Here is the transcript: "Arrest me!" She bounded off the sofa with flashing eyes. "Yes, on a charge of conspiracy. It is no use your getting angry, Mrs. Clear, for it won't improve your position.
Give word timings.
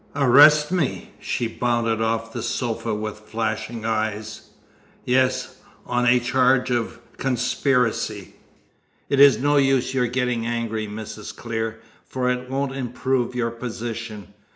"Arrest 0.15 0.71
me!" 0.71 1.11
She 1.19 1.45
bounded 1.47 2.01
off 2.01 2.33
the 2.33 2.41
sofa 2.41 2.91
with 2.95 3.19
flashing 3.19 3.85
eyes. 3.85 4.49
"Yes, 5.05 5.57
on 5.85 6.07
a 6.07 6.19
charge 6.19 6.71
of 6.71 6.99
conspiracy. 7.17 8.33
It 9.09 9.19
is 9.19 9.37
no 9.37 9.57
use 9.57 9.93
your 9.93 10.07
getting 10.07 10.47
angry, 10.47 10.87
Mrs. 10.87 11.35
Clear, 11.35 11.81
for 12.03 12.31
it 12.31 12.49
won't 12.49 12.75
improve 12.75 13.35
your 13.35 13.51
position. 13.51 14.33